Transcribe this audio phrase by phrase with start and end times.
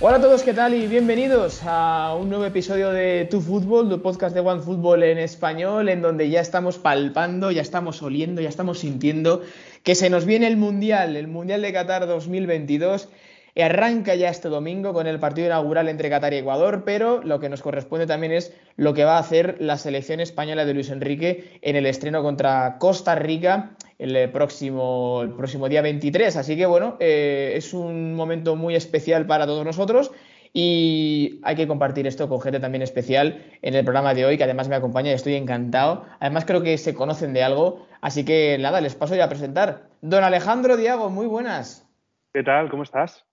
[0.00, 0.74] Hola a todos, ¿qué tal?
[0.74, 5.18] Y bienvenidos a un nuevo episodio de Tu Fútbol, tu podcast de One Fútbol en
[5.18, 9.42] español, en donde ya estamos palpando, ya estamos oliendo, ya estamos sintiendo
[9.82, 13.08] que se nos viene el Mundial, el Mundial de Qatar 2022.
[13.56, 17.48] Arranca ya este domingo con el partido inaugural entre Qatar y Ecuador, pero lo que
[17.48, 21.58] nos corresponde también es lo que va a hacer la selección española de Luis Enrique
[21.60, 26.36] en el estreno contra Costa Rica el próximo, el próximo día 23.
[26.36, 30.12] Así que bueno, eh, es un momento muy especial para todos nosotros
[30.52, 34.44] y hay que compartir esto con gente también especial en el programa de hoy, que
[34.44, 36.06] además me acompaña y estoy encantado.
[36.20, 39.88] Además creo que se conocen de algo, así que nada, les paso ya a presentar.
[40.00, 41.88] Don Alejandro Diago, muy buenas.
[42.32, 42.70] ¿Qué tal?
[42.70, 43.24] ¿Cómo estás?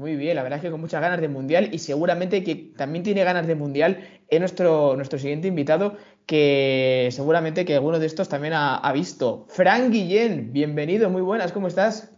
[0.00, 3.02] Muy bien, la verdad es que con muchas ganas de mundial y seguramente que también
[3.02, 5.96] tiene ganas de mundial es nuestro, nuestro siguiente invitado
[6.28, 9.46] que seguramente que alguno de estos también ha, visto.
[9.48, 12.14] Fran Guillén, bienvenido, muy buenas, ¿cómo estás?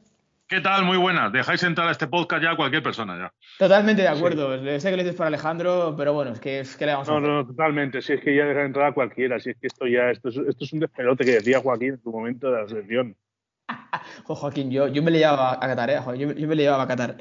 [0.48, 0.84] ¿Qué tal?
[0.84, 1.32] Muy buenas.
[1.32, 3.32] Dejáis entrar a este podcast ya a cualquier persona ya.
[3.56, 4.58] Totalmente de acuerdo.
[4.80, 7.12] Sé que lo dices para Alejandro, pero bueno, es que, es que le vamos a
[7.12, 8.02] No, no, totalmente.
[8.02, 9.38] Si es que ya deja entrar a cualquiera.
[9.38, 12.02] Si es que esto ya, esto es, esto es un despelote que decía Joaquín en
[12.02, 13.14] su momento de la selección.
[14.24, 16.00] Joaquín, yo, yo me le llevaba a Qatar, ¿eh?
[16.16, 17.16] yo, me le llevaba a Qatar.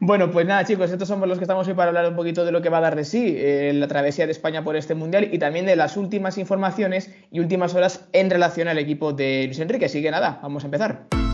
[0.00, 2.52] Bueno, pues nada, chicos, estos somos los que estamos hoy para hablar un poquito de
[2.52, 5.28] lo que va a dar de sí eh, la travesía de España por este mundial
[5.32, 9.58] y también de las últimas informaciones y últimas horas en relación al equipo de Luis
[9.58, 9.86] Enrique.
[9.86, 11.25] Así que nada, vamos a empezar.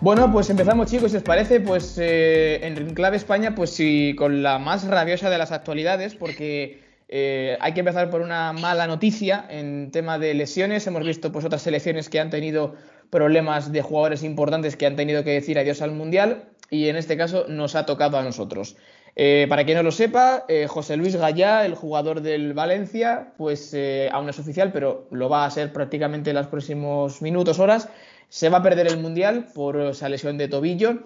[0.00, 4.44] Bueno, pues empezamos chicos, si os parece, pues eh, en clave España, pues sí, con
[4.44, 9.44] la más rabiosa de las actualidades, porque eh, hay que empezar por una mala noticia
[9.50, 10.86] en tema de lesiones.
[10.86, 12.76] Hemos visto pues otras selecciones que han tenido
[13.10, 17.16] problemas de jugadores importantes que han tenido que decir adiós al Mundial y en este
[17.16, 18.76] caso nos ha tocado a nosotros.
[19.16, 23.76] Eh, para quien no lo sepa, José Luis Gallá, el jugador del Valencia, pues
[24.12, 27.88] aún es oficial, pero lo va a ser prácticamente en los próximos minutos, horas
[28.28, 31.04] se va a perder el Mundial por esa lesión de tobillo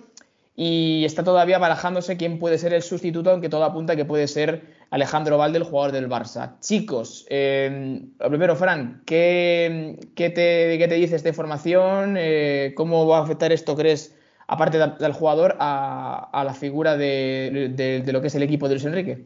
[0.55, 4.63] y está todavía barajándose quién puede ser el sustituto, aunque todo apunta que puede ser
[4.91, 6.61] Alejandro Valde, el jugador del Barça.
[6.61, 12.17] Chicos, eh, primero, Fran, ¿qué, te, dice esta información?
[12.19, 14.15] Eh, ¿Cómo va a afectar esto, crees,
[14.47, 19.25] aparte del jugador, a, la figura de, lo que es el equipo de Luis Enrique?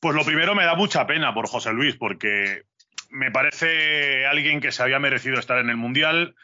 [0.00, 2.62] Pues lo primero me da mucha pena por José Luis, porque
[3.10, 6.34] me parece alguien que se había merecido estar en el Mundial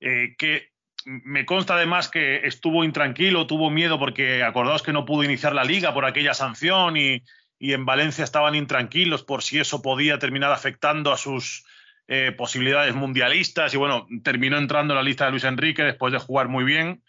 [0.00, 0.70] eh, que
[1.04, 5.64] me consta además que estuvo intranquilo, tuvo miedo porque acordaos que no pudo iniciar la
[5.64, 7.22] liga por aquella sanción y,
[7.60, 11.64] en Valencia estaban intranquilos por si eso podía terminar afectando a sus
[12.06, 13.74] eh, posibilidades mundialistas.
[13.74, 17.02] Y bueno, terminó entrando en la lista de Luis Enrique después de jugar muy bien.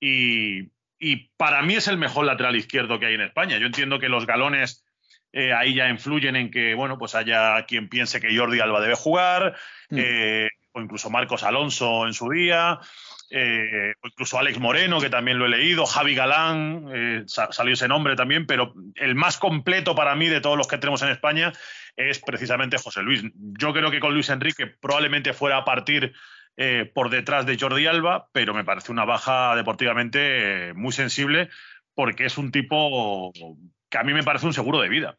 [0.00, 0.70] Y,
[1.36, 3.58] para mí es el mejor lateral izquierdo que hay en España.
[3.58, 4.84] Yo entiendo que los galones
[5.32, 8.94] eh, ahí ya influyen en que, bueno, pues haya quien piense que Jordi Alba debe
[8.94, 9.56] jugar,
[9.90, 9.98] mm
[10.72, 12.78] o incluso Marcos Alonso en su día,
[13.30, 17.88] eh, o incluso Alex Moreno, que también lo he leído, Javi Galán, eh, salió ese
[17.88, 21.52] nombre también, pero el más completo para mí de todos los que tenemos en España
[21.96, 23.22] es precisamente José Luis.
[23.34, 26.14] Yo creo que con Luis Enrique probablemente fuera a partir
[26.56, 31.50] eh, por detrás de Jordi Alba, pero me parece una baja deportivamente muy sensible
[31.94, 33.32] porque es un tipo
[33.90, 35.16] que a mí me parece un seguro de vida.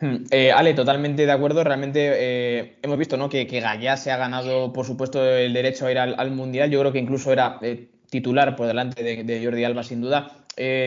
[0.30, 1.64] Eh, Ale, totalmente de acuerdo.
[1.64, 3.28] Realmente eh, hemos visto ¿no?
[3.28, 3.62] que, que
[3.96, 6.70] se ha ganado, por supuesto, el derecho a ir al, Mundial.
[6.70, 10.32] Yo creo que incluso era eh, titular por delante de, Jordi Alba, sin duda.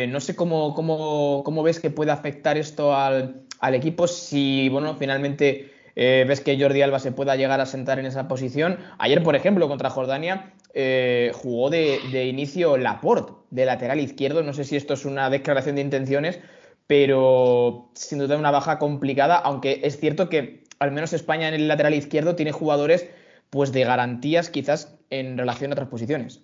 [0.10, 5.72] no sé cómo, cómo, cómo, ves que puede afectar esto al, equipo si, bueno, finalmente
[5.96, 8.78] ves que Jordi Alba se pueda llegar a sentar en esa posición.
[8.98, 10.54] Ayer, por ejemplo, contra Jordania,
[11.34, 14.44] jugó de, de inicio Laporte, de lateral izquierdo.
[14.44, 16.40] No sé si esto es una declaración de intenciones
[16.88, 21.68] pero sin duda una baja complicada, aunque es cierto que al menos España en el
[21.68, 23.10] lateral izquierdo tiene jugadores
[23.50, 26.44] pues de garantías quizás en relación a otras posiciones.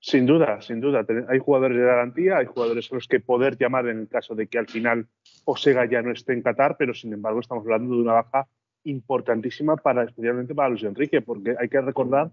[0.00, 1.06] Sin duda, sin duda.
[1.28, 4.48] Hay jugadores de garantía, hay jugadores a los que poder llamar en el caso de
[4.48, 5.06] que al final
[5.44, 8.48] Osega ya no esté en Qatar, pero sin embargo estamos hablando de una baja
[8.82, 12.32] importantísima para, especialmente para Luis Enrique, porque hay que recordar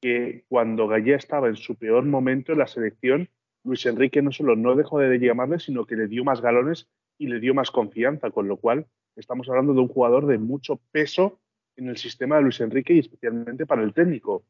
[0.00, 3.28] que cuando Gallé estaba en su peor momento en la selección,
[3.66, 7.26] Luis Enrique no solo no dejó de llamarle, sino que le dio más galones y
[7.26, 8.86] le dio más confianza, con lo cual
[9.16, 11.40] estamos hablando de un jugador de mucho peso
[11.74, 14.44] en el sistema de Luis Enrique y especialmente para el técnico.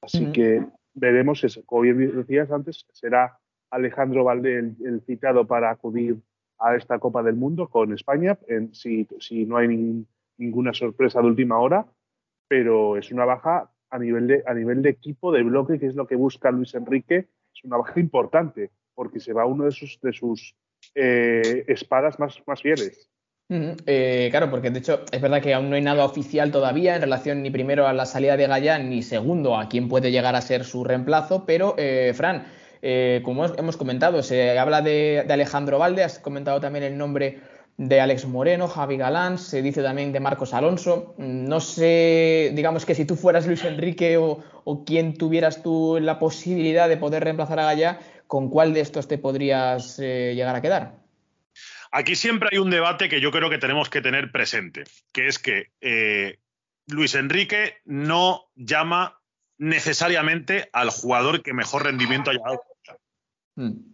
[0.00, 0.64] Así que
[0.94, 1.64] veremos eso.
[1.66, 3.38] Como bien decías antes, será
[3.70, 6.16] Alejandro Valde el, citado para acudir
[6.58, 9.06] a esta Copa del Mundo con España, en, si,
[9.46, 10.06] no hay
[10.38, 11.86] ninguna sorpresa de última hora,
[12.48, 15.94] pero es una baja a nivel, de, a nivel de equipo, de bloque, que es
[15.94, 20.00] lo que busca Luis Enrique es una baja importante, porque se va uno de sus,
[20.00, 20.54] de sus
[20.94, 23.08] eh, espadas más, más fieles.
[23.86, 27.02] Eh, claro, porque de hecho es verdad que aún no hay nada oficial todavía en
[27.02, 30.40] relación ni primero a la salida de Gallán ni segundo a quién puede llegar a
[30.40, 32.46] ser su reemplazo, pero eh, Fran,
[32.80, 37.40] eh, como hemos comentado, se habla de, Alejandro Valde, has comentado también el nombre
[37.76, 41.14] de Alex Moreno, Javi Galán, se dice también de Marcos Alonso.
[41.18, 46.18] No sé, digamos que si tú fueras Luis Enrique o, o quien tuvieras tú la
[46.18, 51.02] posibilidad de poder reemplazar a Gallá, ¿con cuál de estos te podrías llegar a quedar?
[51.94, 55.38] Aquí siempre hay un debate que yo creo que tenemos que tener presente, que es
[55.38, 56.38] que eh,
[56.86, 59.20] Luis Enrique no llama
[59.58, 62.62] necesariamente al jugador que mejor rendimiento haya dado.
[63.56, 63.91] Hmm.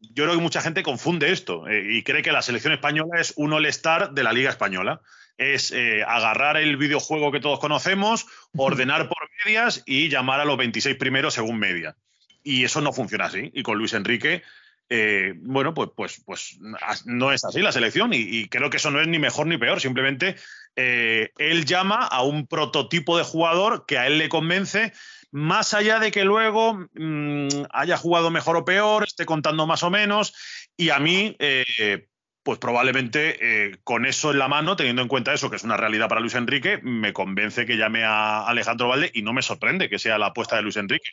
[0.00, 3.32] Yo creo que mucha gente confunde esto eh, y cree que la selección española es
[3.36, 5.00] un all-star de la Liga Española.
[5.36, 10.56] Es eh, agarrar el videojuego que todos conocemos, ordenar por medias y llamar a los
[10.56, 11.96] 26 primeros según media.
[12.42, 13.50] Y eso no funciona así.
[13.54, 14.42] Y con Luis Enrique
[14.90, 16.58] eh, bueno, pues, pues, pues
[17.04, 19.82] no es así la selección y, creo que eso no es ni mejor ni peor,
[19.82, 20.36] simplemente
[20.76, 24.94] él llama a un prototipo de jugador que a él le convence,
[25.30, 29.90] más allá de que luego mm, haya jugado mejor o peor, esté contando más o
[29.90, 30.34] menos,
[30.76, 31.36] y a mí...
[31.38, 32.06] Eh,
[32.44, 36.08] pues probablemente con eso en la mano, teniendo en cuenta eso, que es una realidad
[36.08, 39.98] para Luis Enrique, me convence que llame a Alejandro Valde y no me sorprende que
[39.98, 41.10] sea la apuesta de Luis Enrique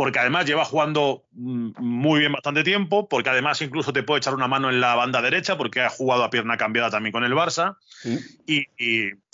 [0.00, 4.34] porque además lleva jugando mm, muy bien bastante tiempo, porque además incluso te puede echar
[4.34, 7.34] una mano en la banda derecha, porque ha jugado a pierna cambiada también con el
[7.34, 7.76] Barça.
[8.46, 8.64] Y,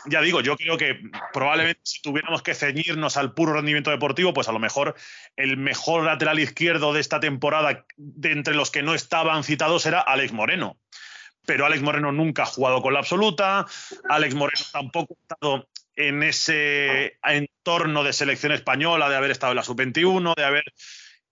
[0.06, 0.98] ya digo, yo creo que
[1.32, 4.96] probablemente si tuviéramos que ceñirnos al puro rendimiento deportivo, pues a lo mejor
[5.36, 10.00] el mejor lateral izquierdo de esta temporada, de entre los que no estaban citados, era
[10.00, 10.80] Alex Moreno
[11.46, 13.66] pero Alex Moreno nunca ha jugado con la absoluta,
[14.08, 19.56] Alex Moreno tampoco ha estado en ese entorno de selección española, de haber estado en
[19.56, 20.64] la sub-21, de haber...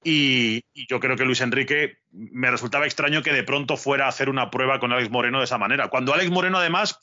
[0.02, 4.28] Y, yo creo que Luis Enrique me resultaba extraño que de pronto fuera a hacer
[4.28, 5.88] una prueba con Alex Moreno de esa manera.
[5.88, 7.00] Cuando Alex Moreno además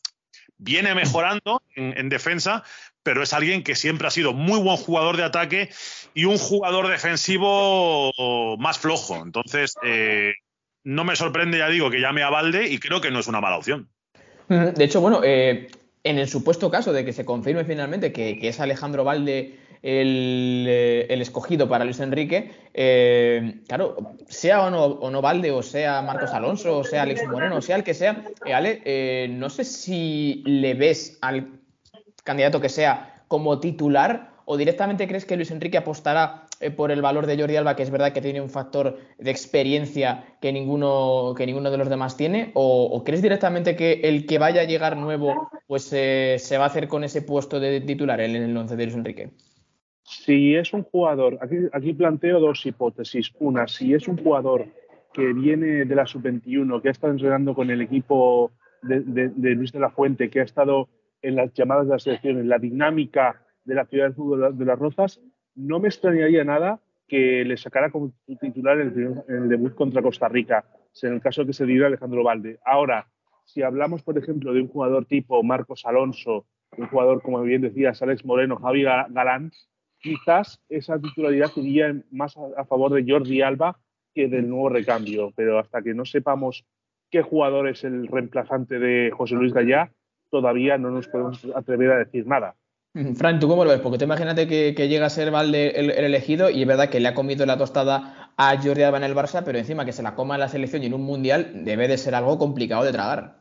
[0.57, 2.63] viene mejorando en, defensa,
[3.01, 5.69] pero es alguien que siempre ha sido muy buen jugador de ataque
[6.13, 8.11] y un jugador defensivo
[8.59, 9.15] más flojo.
[9.23, 10.33] Entonces, eh,
[10.83, 13.41] no me sorprende, ya digo, que llame a Valde y creo que no es una
[13.41, 13.89] mala opción.
[14.47, 15.69] De hecho, bueno, eh,
[16.03, 21.21] en el supuesto caso de que se confirme finalmente que, es Alejandro Valde eh, el,
[21.21, 26.31] escogido para Luis Enrique, eh, claro, sea o no, o no, Valde, o sea Marcos
[26.31, 30.43] Alonso, o sea Alex Moreno, o sea el que sea, eh, Ale, no sé si
[30.45, 31.59] le ves al
[32.23, 37.01] candidato que sea como titular o directamente crees que Luis Enrique apostará eh, por el
[37.01, 41.33] valor de Jordi Alba, que es verdad que tiene un factor de experiencia que ninguno,
[41.35, 42.51] que ninguno de los demás tiene?
[42.53, 46.67] ¿O, crees directamente que el que vaya a llegar nuevo pues eh, se va a
[46.67, 49.31] hacer con ese puesto de titular en el once de Luis Enrique?
[50.03, 53.31] Si es un jugador, aquí, planteo dos hipótesis.
[53.39, 54.67] Una, si es un jugador
[55.13, 59.79] que viene de la sub-21, que ha estado entrenando con el equipo de, Luis de
[59.79, 60.89] la Fuente, que ha estado
[61.21, 64.65] en las llamadas de la selección, en la dinámica de la ciudad del fútbol de
[64.65, 65.21] las Rozas,
[65.61, 70.65] no me extrañaría nada que le sacara como titular en el, debut contra Costa Rica,
[71.01, 72.59] en el caso que se diera Alejandro Valde.
[72.65, 73.07] Ahora,
[73.45, 76.45] si hablamos, por ejemplo, de un jugador tipo Marcos Alonso,
[76.77, 79.51] un jugador, como bien decías, Alex Moreno, Javi Galán,
[79.99, 83.77] quizás esa titularidad iría más a, favor de Jordi Alba
[84.13, 85.31] que del nuevo recambio.
[85.35, 86.65] Pero hasta que no sepamos
[87.09, 89.91] qué jugador es el reemplazante de José Luis Gallá,
[90.29, 92.55] todavía no nos podemos atrever a decir nada.
[93.15, 93.79] Fran, ¿tú cómo lo ves?
[93.79, 97.07] Porque tú imagínate que, llega a ser Valde el, elegido y es verdad que le
[97.07, 100.15] ha comido la tostada a Jordi Alba en el Barça, pero encima que se la
[100.15, 103.39] coma en la selección y en un mundial debe de ser algo complicado de tragar.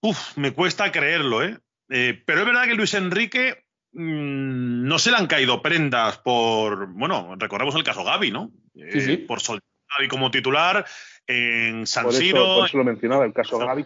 [0.00, 1.58] Uf, me cuesta creerlo, ¿eh?
[1.90, 6.88] eh pero es verdad que Luis Enrique mm, no se le han caído prendas por.
[6.88, 8.50] Bueno, recordemos el caso Gaby, ¿no?
[8.74, 9.12] Sí, sí.
[9.12, 10.84] Eh, por soltar Gaby como titular
[11.24, 12.56] en San Siro.
[12.56, 13.84] por eso lo mencionaba, el caso Gaby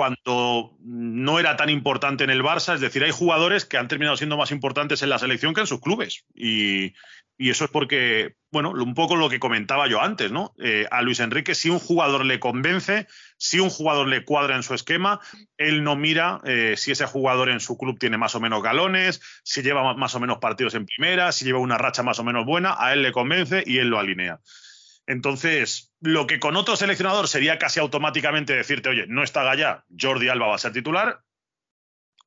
[0.00, 2.74] cuando no era tan importante en el Barça.
[2.74, 5.66] Es decir, hay jugadores que han terminado siendo más importantes en la selección que en
[5.66, 6.24] sus clubes.
[6.34, 6.94] Y,
[7.36, 10.54] eso es porque, bueno, un poco lo que comentaba yo antes, ¿no?
[10.58, 14.62] Eh, a Luis Enrique, si un jugador le convence, si un jugador le cuadra en
[14.62, 15.20] su esquema,
[15.58, 19.20] él no mira eh, si ese jugador en su club tiene más o menos galones,
[19.44, 22.46] si lleva más o menos partidos en primera, si lleva una racha más o menos
[22.46, 24.40] buena, a él le convence y él lo alinea.
[25.10, 30.28] Entonces, lo que con otro seleccionador sería casi automáticamente decirte, oye, no está Gaya, Jordi
[30.28, 31.22] Alba va a ser titular,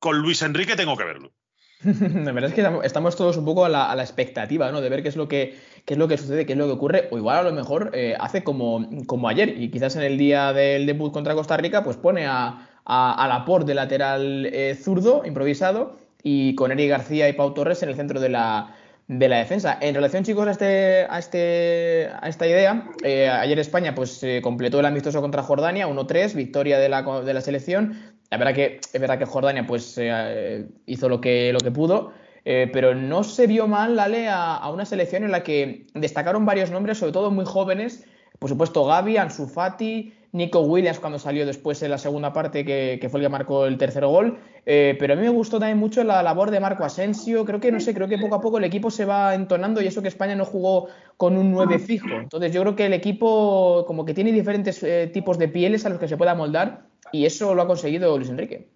[0.00, 1.32] con Luis Enrique tengo que verlo.
[1.82, 4.82] La verdad es que estamos todos un poco a la, expectativa, ¿no?
[4.82, 7.08] De ver qué es lo que, es lo que sucede, qué es lo que ocurre,
[7.10, 10.52] o igual a lo mejor eh, hace como, como ayer, y quizás en el día
[10.52, 15.96] del debut contra Costa Rica, pues pone a, a, Laporte de lateral eh, zurdo, improvisado,
[16.22, 19.78] y con Eric García y Pau Torres en el centro de la, de la defensa.
[19.80, 24.80] En relación, chicos, a, este, a, este, a esta idea, eh, ayer España pues completó
[24.80, 28.14] el amistoso contra Jordania, 1-3, victoria de la, de la selección.
[28.30, 32.12] La verdad que, es verdad que Jordania pues eh, hizo lo que, lo que pudo,
[32.44, 36.44] eh, pero no se vio mal, Lale, a, a, una selección en la que destacaron
[36.44, 38.04] varios nombres, sobre todo muy jóvenes.
[38.38, 43.08] Por supuesto, Gaby, Ansu Fati, Nico Williams cuando salió después en la segunda parte, que,
[43.08, 44.36] fue el que marcó el tercer gol.
[44.66, 47.44] Eh, pero a mí me gustó también mucho la labor de Marco Asensio.
[47.44, 49.86] Creo que, no sé, creo que poco a poco el equipo se va entonando y
[49.86, 52.08] eso que España no jugó con un 9 fijo.
[52.08, 55.90] Entonces yo creo que el equipo como que tiene diferentes eh, tipos de pieles a
[55.90, 58.70] los que se pueda moldar y eso lo ha conseguido Luis Enrique.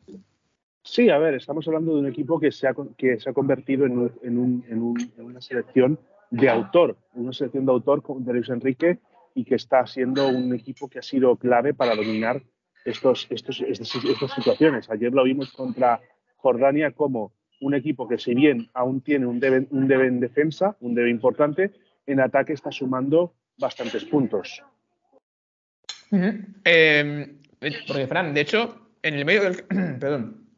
[0.85, 3.85] Sí, a ver, estamos hablando de un equipo que se ha, que se ha convertido
[3.85, 5.99] en, en, en una selección
[6.31, 9.01] de autor, una selección de autor de Luis Enrique
[9.39, 12.43] y que está siendo un equipo que ha sido clave para dominar
[12.85, 13.89] estos, estos, estas,
[14.35, 14.91] situaciones.
[14.91, 16.01] Ayer lo vimos contra
[16.39, 20.77] Jordania como un equipo que si bien aún tiene un debe, un debe en defensa,
[20.81, 21.71] un debe importante,
[22.05, 24.61] en ataque está sumando bastantes puntos.
[26.65, 27.37] Eh,
[27.87, 29.63] porque, Fran, de hecho, en el medio del,
[30.01, 30.49] perdón,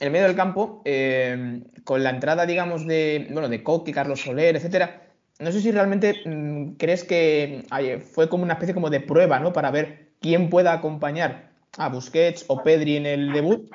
[0.00, 4.20] en el medio del campo, eh, con la entrada, digamos, de, bueno, de Coque, Carlos
[4.20, 5.05] Soler, etcétera,
[5.38, 7.64] no sé si realmente mmm, crees que
[8.12, 9.52] fue como una especie como de prueba, ¿no?
[9.52, 13.70] Para ver quién pueda acompañar a Busquets o Pedri en el debut,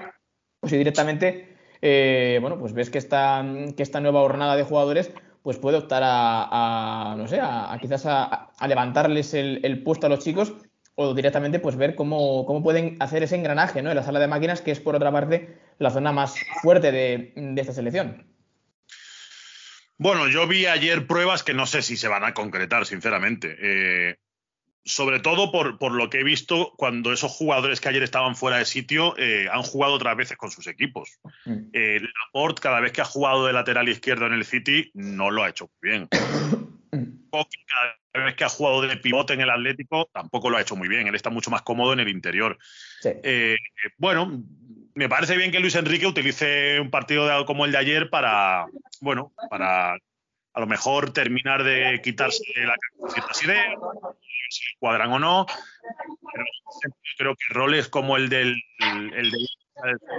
[0.61, 5.11] o si directamente, eh, bueno, pues ves que esta, que esta nueva jornada de jugadores
[5.43, 10.53] pues puede optar a, no sé, a, quizás a, levantarles el, puesto a los chicos
[10.95, 13.89] o directamente pues ver cómo, cómo pueden hacer ese engranaje, ¿no?
[13.89, 17.33] En la sala de máquinas, que es por otra parte la zona más fuerte de
[17.55, 18.30] esta selección.
[20.01, 23.55] Bueno, yo vi ayer pruebas que no sé si se van a concretar, sinceramente.
[23.59, 24.15] Eh,
[24.83, 28.57] sobre todo por, por, lo que he visto cuando esos jugadores que ayer estaban fuera
[28.57, 31.19] de sitio eh, han jugado otras veces con sus equipos.
[31.45, 31.69] Mm.
[31.71, 35.43] Eh, Laporte, cada vez que ha jugado de lateral izquierdo en el City, no lo
[35.43, 36.07] ha hecho muy bien.
[38.11, 40.87] cada vez que ha jugado de pivote en el Atlético, tampoco lo ha hecho muy
[40.87, 41.05] bien.
[41.05, 42.57] Él está mucho más cómodo en el interior.
[43.01, 43.11] Sí.
[43.99, 44.43] Bueno,
[44.95, 48.65] me parece bien que Luis Enrique utilice un partido de, como el de ayer para,
[48.99, 49.93] bueno, para
[50.53, 52.75] a lo mejor terminar de quitarse la,
[53.09, 53.75] ciertas ideas,
[54.49, 55.45] si cuadran o no.
[56.33, 56.45] Pero
[57.17, 59.47] creo que roles como el del, el del,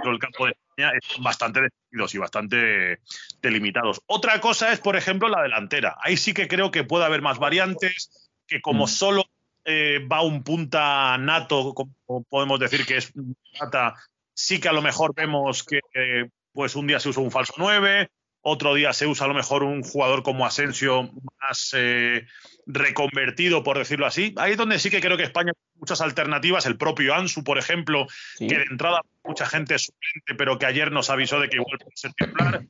[0.03, 2.99] del campo de España están bastante definidos y bastante
[3.41, 4.01] delimitados.
[4.07, 5.97] Otra cosa es, por ejemplo, la delantera.
[6.01, 9.25] Ahí sí que creo que puede haber más variantes, que como solo
[9.65, 13.13] eh, va un punta nato, como podemos decir que es
[13.59, 13.95] nata,
[14.43, 17.53] sí que a lo mejor vemos que eh, pues un día se usa un falso
[17.57, 18.09] 9,
[18.41, 21.09] otro día se usa a lo mejor un jugador como Asensio
[21.39, 22.27] más eh,
[22.65, 24.33] reconvertido, por decirlo así.
[24.37, 26.65] Ahí es donde sí que creo que España tiene muchas alternativas.
[26.65, 28.47] El propio Ansu, por ejemplo, sí.
[28.47, 31.77] que de entrada mucha gente es suplente, pero que ayer nos avisó de que igual
[31.79, 32.65] puede ser titular.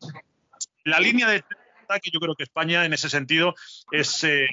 [0.86, 1.44] La línea de
[1.86, 3.56] ataque, yo creo que España en ese sentido
[3.92, 4.48] es eh,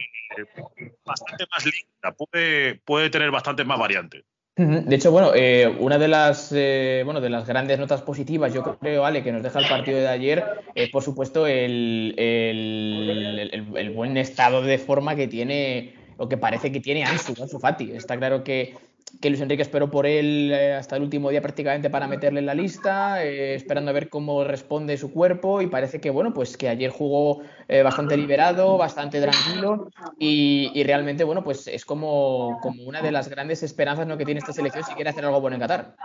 [1.05, 4.25] bastante más linda, puede, puede tener bastantes más variantes.
[4.61, 8.63] De hecho, bueno, eh, una de las, eh, bueno, de las grandes notas positivas, yo
[8.79, 13.75] creo, Ale, que nos deja el partido de ayer, es por supuesto el, el, el,
[13.75, 17.93] el, buen estado de forma que tiene, o que parece que tiene Ansu, Ansu Fati.
[17.93, 18.75] Está claro que,
[19.21, 22.47] que Luis Enrique esperó por él eh, hasta el último día prácticamente para meterle en
[22.47, 26.57] la lista, eh, esperando a ver cómo responde su cuerpo y parece que bueno, pues
[26.57, 32.59] que ayer jugó eh, bastante liberado, bastante tranquilo y, y, realmente bueno, pues es como,
[32.63, 34.17] como una de las grandes esperanzas ¿no?
[34.17, 35.97] que tiene esta selección si quiere hacer algo bueno en Qatar.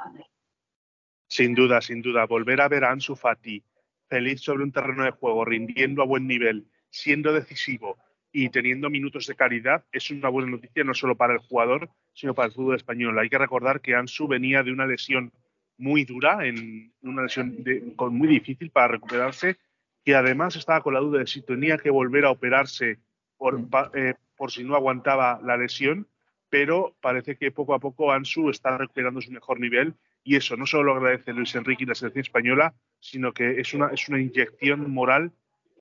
[1.28, 3.64] Sin duda, sin duda, volver a ver a Ansu Fati
[4.08, 7.98] feliz sobre un terreno de juego, rindiendo a buen nivel, siendo decisivo,
[8.38, 12.36] y teniendo minutos de calidad es una buena noticia no solo para el jugador, sino
[12.36, 13.18] para el fútbol español.
[13.18, 15.32] Hay que recordar que Ansu venía de una lesión
[15.78, 19.56] muy dura, en una lesión de, con muy difícil para recuperarse,
[20.04, 23.00] que además estaba con la duda de si tenía que volver a operarse
[23.38, 23.58] por,
[23.94, 26.06] eh, por si no aguantaba la lesión,
[26.50, 29.94] pero parece que poco a poco Ansu está recuperando su mejor nivel
[30.26, 33.74] y eso no solo lo agradece Luis Enrique y la selección española, sino que es
[33.74, 35.32] una, es una inyección moral,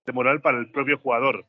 [0.07, 1.47] de moral para el propio jugador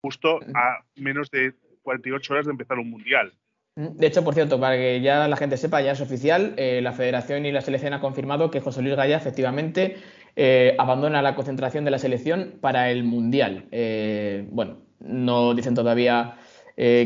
[0.00, 3.32] justo a menos de 48 horas de empezar un mundial.
[3.78, 6.92] De hecho, por cierto, para que ya la gente sepa, ya es oficial, eh, la
[6.92, 9.98] Federación y la selección han confirmado que José Luis Gaya efectivamente
[10.34, 13.68] eh, abandona la concentración de la selección para el Mundial.
[13.70, 16.38] Eh, bueno, no dicen todavía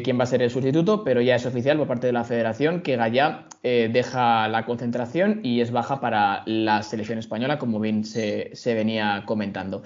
[0.05, 2.83] quién va a ser el sustituto, pero ya es oficial por parte de la Federación
[2.83, 8.51] que Gaya deja la concentración y es baja para la selección española, como bien se,
[8.55, 9.83] se venía comentando.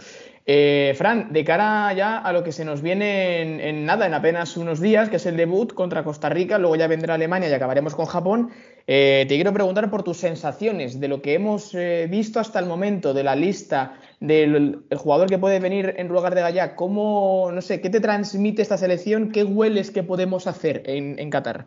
[0.49, 4.57] Eh, Fran, de cara ya a lo que se nos viene en, nada, en apenas
[4.57, 7.97] unos días, que es el debut contra Costa Rica, luego ya vendrá Alemania y acabaremos
[7.97, 8.50] con Japón,
[8.88, 12.66] eh, te quiero preguntar por tus sensaciones de lo que hemos eh, visto hasta el
[12.66, 17.61] momento, de la lista del jugador que puede venir en lugar de Gallá, ¿cómo, no
[17.62, 19.33] sé, qué te transmite esta selección?
[19.33, 21.66] ¿Qué hueles que podemos hacer en, Qatar?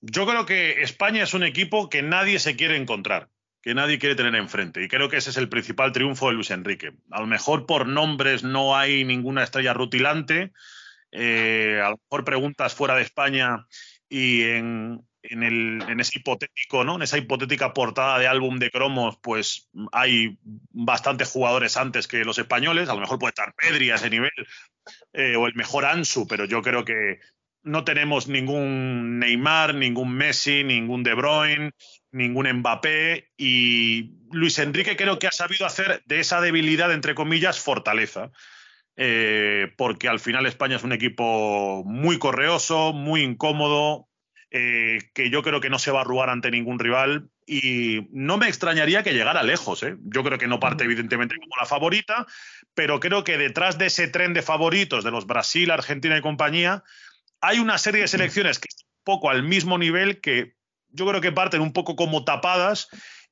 [0.00, 3.28] Yo creo que España es un equipo que nadie se quiere encontrar
[3.60, 4.84] que nadie quiere tener enfrente.
[4.84, 6.92] Y creo que ese es el principal triunfo de Luis Enrique.
[7.10, 10.52] A lo mejor por nombres no hay ninguna estrella rutilante.
[11.10, 13.66] Eh, a lo mejor preguntas fuera de España
[14.06, 15.00] y en,
[15.30, 16.96] ese hipotético, ¿no?
[16.96, 20.38] En esa hipotética portada de álbum de cromos, pues hay
[20.70, 22.88] bastantes jugadores antes que los españoles.
[22.88, 24.32] A lo mejor puede estar Pedri a ese nivel,
[25.12, 27.20] eh, o el mejor Ansu, pero yo creo que
[27.62, 31.70] no tenemos ningún Neymar, ningún Messi, ningún De Bruyne,
[32.12, 37.58] ningún Mbappé y Luis Enrique creo que ha sabido hacer de esa debilidad, entre comillas,
[37.58, 38.30] fortaleza.
[38.96, 44.08] Eh, porque al final España es un equipo muy correoso, muy incómodo,
[44.56, 48.38] eh, que yo creo que no se va a arrugar ante ningún rival y no
[48.38, 49.82] me extrañaría que llegara lejos.
[49.82, 49.96] ¿eh?
[50.04, 52.24] Yo creo que no parte evidentemente como la favorita,
[52.72, 56.84] pero creo que detrás de ese tren de favoritos de los Brasil, Argentina y compañía,
[57.40, 60.54] hay una serie de selecciones que están un poco al mismo nivel que
[60.90, 62.86] yo creo que parten un poco como tapadas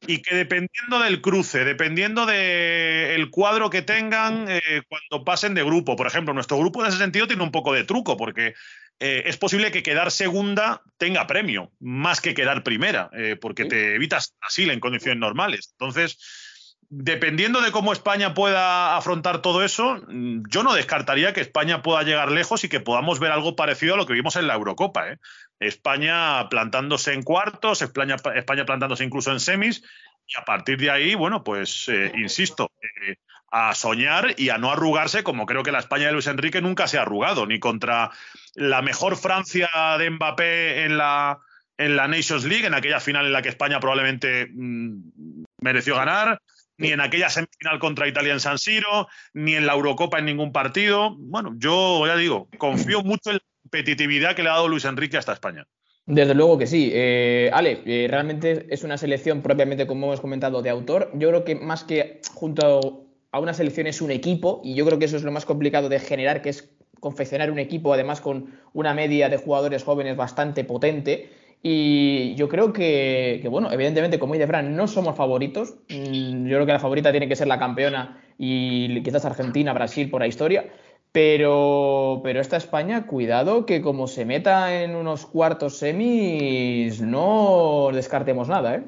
[0.06, 5.96] y que dependiendo del cruce, dependiendo del cuadro que tengan eh, cuando pasen de grupo,
[5.96, 8.54] por ejemplo, nuestro grupo en ese sentido tiene un poco de truco porque
[8.98, 13.94] eh, es posible que quedar segunda tenga premio, más que quedar primera, eh, porque te
[13.94, 15.74] evitas así en condiciones normales.
[15.78, 22.02] Entonces, dependiendo de cómo España pueda afrontar todo eso, yo no descartaría que España pueda
[22.02, 25.10] llegar lejos y que podamos ver algo parecido a lo que vimos en la Eurocopa.
[25.10, 25.18] ¿eh?
[25.66, 29.82] España plantándose en cuartos, España, España, plantándose incluso en semis,
[30.26, 33.16] y a partir de ahí, bueno, pues eh, insisto, eh,
[33.50, 36.88] a soñar y a no arrugarse, como creo que la España de Luis Enrique nunca
[36.88, 38.10] se ha arrugado, ni contra
[38.54, 41.38] la mejor Francia de Mbappé en la,
[41.76, 46.40] en la Nations League, en aquella final en la que España probablemente mm, mereció ganar,
[46.78, 50.52] ni en aquella semifinal contra Italia en San Siro, ni en la Eurocopa en ningún
[50.52, 51.14] partido.
[51.18, 55.16] Bueno, yo ya digo, confío mucho en la competitividad que le ha dado Luis Enrique
[55.16, 55.66] hasta España.
[56.04, 56.90] Desde luego que sí.
[56.92, 61.10] Eh, Ale, eh, realmente es una selección propiamente, como hemos comentado, de autor.
[61.14, 64.98] Yo creo que más que junto a una selección es un equipo y yo creo
[64.98, 66.70] que eso es lo más complicado de generar, que es
[67.00, 71.30] confeccionar un equipo, además con una media de jugadores jóvenes bastante potente.
[71.62, 75.76] Y yo creo que, bueno, evidentemente, como dice Fran, no somos favoritos.
[75.88, 80.10] Mm, yo creo que la favorita tiene que ser la campeona y quizás Argentina, Brasil
[80.10, 80.66] por la historia.
[81.12, 88.48] Pero, pero esta España, cuidado que como se meta en unos cuartos semis, no descartemos
[88.48, 88.84] nada, ¿eh?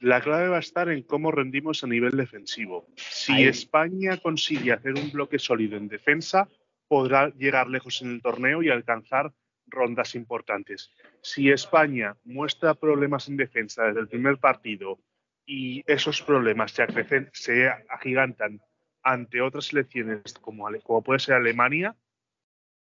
[0.00, 2.88] La clave va a estar en cómo rendimos a nivel defensivo.
[2.96, 6.48] Si España consigue hacer un bloque sólido en defensa,
[6.88, 9.32] podrá llegar lejos en el torneo y alcanzar
[9.66, 10.90] rondas importantes.
[11.22, 14.98] Si España muestra problemas en defensa desde el primer partido
[15.46, 18.60] y esos problemas se, acrecen, se agigantan
[19.04, 21.94] ante otras selecciones como, como puede ser Alemania,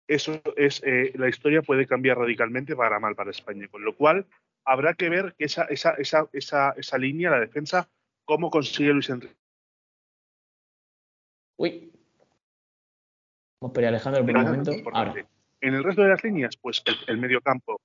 [0.07, 3.69] eso es eh, la historia puede cambiar radicalmente para mal para España.
[3.69, 4.27] Con lo cual
[4.65, 7.89] habrá que ver que esa, esa, esa, esa, esa línea, la defensa,
[8.25, 9.35] cómo consigue Luis Enrique.
[11.57, 11.93] Uy.
[13.61, 14.73] Vamos a Alejandro el momento.
[14.93, 15.15] Ahora.
[15.61, 17.81] En el resto de las líneas, pues el, medio campo.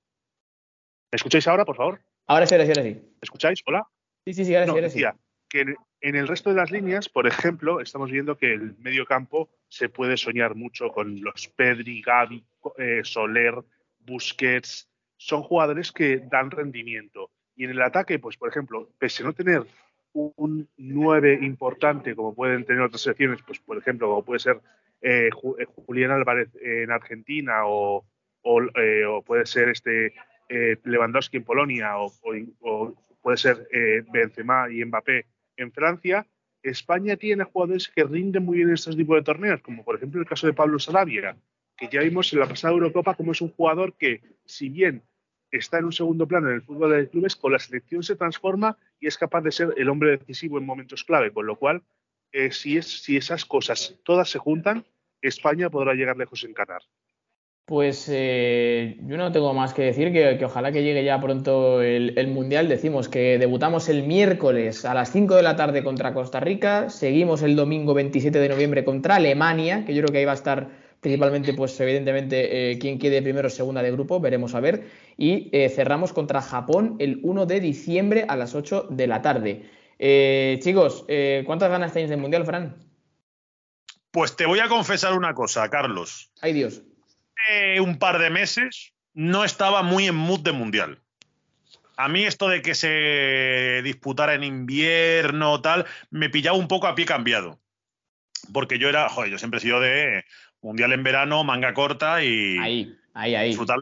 [1.11, 2.01] ¿Me escucháis ahora, por favor?
[2.27, 2.93] Ahora sí, ahora sí, ahora sí.
[2.95, 3.63] ¿Me escucháis?
[3.65, 3.87] ¿Hola?
[4.25, 5.28] Sí, sí, sí, ahora sí, ahora sí.
[5.49, 9.49] Que en, el resto de las líneas, por ejemplo, estamos viendo que el medio campo
[9.67, 12.43] se puede soñar mucho con los Pedri, Gavi,
[12.77, 13.55] eh, Soler,
[13.99, 14.89] Busquets.
[15.17, 17.31] Son jugadores que dan rendimiento.
[17.55, 19.65] Y en el ataque, pues, por ejemplo, pese a no tener
[20.13, 24.61] un 9 importante como pueden tener otras selecciones, pues, por ejemplo, como puede ser
[25.01, 28.05] eh, eh, Julián Álvarez en Argentina o,
[28.75, 30.13] eh, puede ser este
[30.83, 32.11] Lewandowski en Polonia o,
[33.21, 33.67] puede ser
[34.11, 35.25] Benzema y Mbappé
[35.61, 36.27] en Francia,
[36.63, 40.19] España tiene jugadores que rinden muy bien en estos tipos de torneos, como por ejemplo
[40.21, 41.37] el caso de Pablo Sarabia,
[41.77, 45.03] que ya vimos en la pasada Eurocopa como es un jugador que, si bien
[45.51, 48.77] está en un segundo plano en el fútbol de clubes, con la selección se transforma
[48.99, 51.83] y es capaz de ser el hombre decisivo en momentos clave, con lo cual
[52.31, 54.85] eh, si, es, si esas cosas todas se juntan,
[55.21, 56.81] España podrá llegar lejos en Qatar.
[57.69, 62.27] Pues eh, yo no tengo más que decir que, ojalá que llegue ya pronto el,
[62.29, 62.67] Mundial.
[62.67, 67.43] Decimos que debutamos el miércoles a las 5 de la tarde contra Costa Rica, seguimos
[67.43, 70.71] el domingo 27 de noviembre contra Alemania, que yo creo que ahí va a estar
[70.99, 74.85] principalmente, pues evidentemente, eh, quien quede primero o segunda de grupo, veremos a ver.
[75.15, 79.69] Y cerramos contra Japón el 1 de diciembre a las 8 de la tarde.
[79.99, 82.77] Eh, chicos, eh, ¿cuántas ganas tenéis del Mundial, Fran?
[84.09, 86.31] Pues te voy a confesar una cosa, Carlos.
[86.41, 86.81] Ay Dios.
[87.47, 90.99] Hace un par de meses no estaba muy en mood de Mundial.
[91.97, 96.95] A mí esto de que se disputara en invierno, tal, me pillaba un poco a
[96.95, 97.59] pie cambiado.
[98.53, 100.25] Porque yo era, joder, yo siempre he sido de
[100.61, 103.47] Mundial en verano, manga corta y ahí, ahí, ahí.
[103.49, 103.79] disfrutar.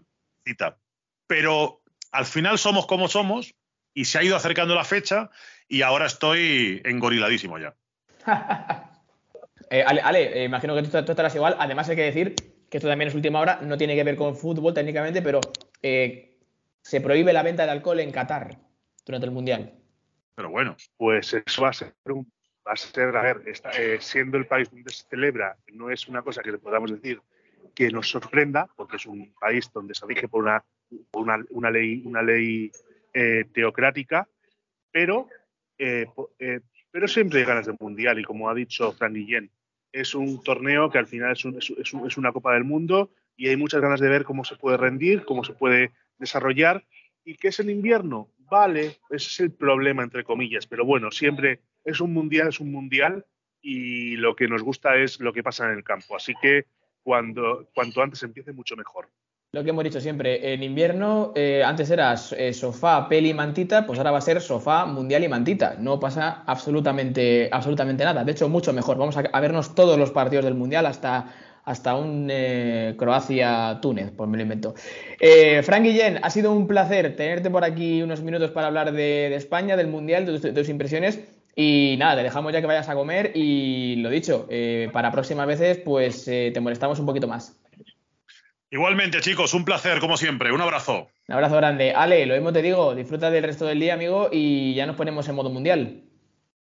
[1.28, 3.54] Pero al final somos como somos
[3.94, 5.30] y se ha ido acercando la fecha
[5.68, 7.76] y ahora estoy engoriladísimo ya.
[9.70, 11.56] eh, Ale, Ale eh, imagino que tú, tú, estarás igual.
[11.60, 12.36] Además hay que decir
[12.70, 15.40] que esto también es última hora, no tiene que ver con fútbol técnicamente, pero
[15.82, 16.38] eh,
[16.82, 18.58] se prohíbe la venta de alcohol en Qatar
[19.06, 19.74] durante el Mundial.
[20.36, 20.76] Pero bueno.
[20.98, 22.32] Pues eso va a ser un
[22.68, 26.10] va a ser, a ver, está, eh, siendo el país donde se celebra, no es
[26.10, 27.22] una cosa que le podamos decir
[27.74, 30.62] que nos sorprenda, porque es un país donde se rige por una,
[31.10, 32.70] por una, ley, una ley
[33.14, 34.28] eh, teocrática,
[34.92, 35.30] pero,
[35.78, 39.50] pero siempre hay ganas de mundial y como ha dicho Fran Guillén,
[40.00, 43.12] es un torneo que al final es, un, es, un, es una Copa del Mundo
[43.36, 46.86] y hay muchas ganas de ver cómo se puede rendir, cómo se puede desarrollar
[47.24, 48.30] y que es el invierno.
[48.38, 52.72] Vale, ese es el problema, entre comillas, pero bueno, siempre es un mundial, es un
[52.72, 53.26] mundial
[53.62, 56.16] y lo que nos gusta es lo que pasa en el campo.
[56.16, 56.66] Así que
[57.02, 59.10] cuando, cuanto antes empiece, mucho mejor.
[59.58, 63.98] Lo que hemos dicho siempre, en invierno eh, antes era eh, sofá, peli, mantita, pues
[63.98, 65.76] ahora va a ser sofá, mundial y mantita.
[65.80, 68.24] No pasa absolutamente, absolutamente nada.
[68.24, 69.00] De hecho, mucho mejor.
[69.00, 71.34] Vamos a, a vernos todos los partidos del mundial hasta
[71.66, 74.76] hasta un eh, Croacia-Túnez, pues me lo invento.
[75.64, 79.76] Frank Guillén, ha sido un placer tenerte por aquí unos minutos para hablar de, España,
[79.76, 81.20] del Mundial, de, de, tus impresiones.
[81.56, 84.48] Y nada, te dejamos ya que vayas a comer y lo dicho,
[84.94, 87.58] para próximas veces pues te molestamos un poquito más.
[88.70, 90.52] Igualmente, chicos, un placer, como siempre.
[90.52, 91.08] Un abrazo.
[91.28, 91.94] Un abrazo grande.
[91.94, 95.28] Ale, lo mismo te digo, disfruta del resto del día, amigo, y ya nos ponemos
[95.30, 96.04] en modo mundial.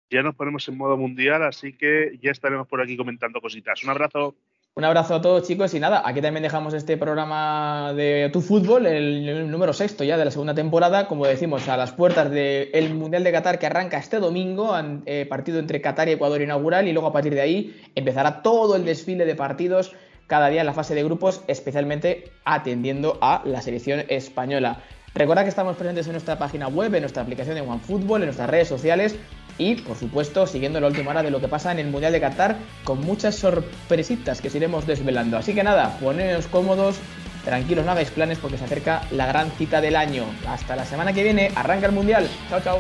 [0.10, 3.84] Ya nos ponemos en modo mundial, así que ya estaremos por aquí comentando cositas.
[3.84, 4.36] Un abrazo.
[4.76, 8.86] Un abrazo a todos chicos y nada, aquí también dejamos este programa de Tu Fútbol,
[8.86, 12.94] el, el número sexto ya de la segunda temporada, como decimos, a las puertas del
[12.94, 16.94] Mundial de Qatar que arranca este domingo, eh, partido entre Qatar y Ecuador inaugural y
[16.94, 19.96] luego a partir de ahí empezará todo el desfile de partidos
[20.28, 24.82] cada día en la fase de grupos, especialmente atendiendo a la selección española.
[25.16, 28.50] Recuerda que estamos presentes en nuestra página web, en nuestra aplicación de OneFootball, en nuestras
[28.50, 29.16] redes sociales
[29.58, 32.22] y, por supuesto, siguiendo la última hora de lo que pasa en el Mundial de
[32.22, 35.38] Qatar con muchas sorpresitas que os iremos desvelando.
[35.38, 36.98] Así que nada, poneos cómodos,
[37.44, 40.26] tranquilos, no hagáis planes porque se acerca la gran cita del año.
[40.48, 42.28] Hasta la semana que viene, arranca el Mundial.
[42.50, 42.80] Chao, chao.